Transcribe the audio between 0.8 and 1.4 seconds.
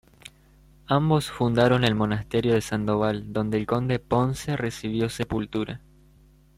Ambos